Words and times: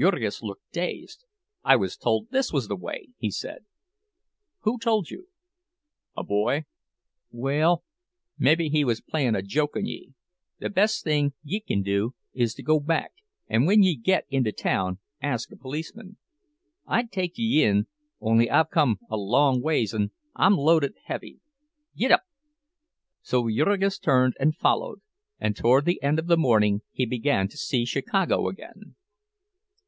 Jurgis 0.00 0.42
looked 0.42 0.70
dazed. 0.70 1.24
"I 1.64 1.74
was 1.74 1.96
told 1.96 2.30
this 2.30 2.52
was 2.52 2.68
the 2.68 2.76
way," 2.76 3.08
he 3.18 3.32
said. 3.32 3.64
"Who 4.60 4.78
told 4.78 5.10
you?" 5.10 5.26
"A 6.16 6.22
boy." 6.22 6.66
"Well, 7.32 7.82
mebbe 8.38 8.60
he 8.70 8.84
was 8.84 9.00
playing 9.00 9.34
a 9.34 9.42
joke 9.42 9.74
on 9.76 9.86
ye. 9.86 10.12
The 10.60 10.70
best 10.70 11.02
thing 11.02 11.32
ye 11.42 11.58
kin 11.58 11.82
do 11.82 12.14
is 12.32 12.54
to 12.54 12.62
go 12.62 12.78
back, 12.78 13.10
and 13.48 13.66
when 13.66 13.82
ye 13.82 13.96
git 13.96 14.24
into 14.30 14.52
town 14.52 15.00
ask 15.20 15.50
a 15.50 15.56
policeman. 15.56 16.16
I'd 16.86 17.10
take 17.10 17.32
ye 17.36 17.64
in, 17.64 17.88
only 18.20 18.48
I've 18.48 18.70
come 18.70 19.00
a 19.10 19.16
long 19.16 19.60
ways 19.60 19.92
an' 19.92 20.12
I'm 20.36 20.54
loaded 20.54 20.94
heavy. 21.06 21.40
Git 21.96 22.12
up!" 22.12 22.22
So 23.20 23.48
Jurgis 23.50 23.98
turned 23.98 24.36
and 24.38 24.54
followed, 24.56 25.00
and 25.40 25.56
toward 25.56 25.86
the 25.86 26.00
end 26.04 26.20
of 26.20 26.28
the 26.28 26.36
morning 26.36 26.82
he 26.92 27.04
began 27.04 27.48
to 27.48 27.56
see 27.56 27.84
Chicago 27.84 28.46
again. 28.46 28.94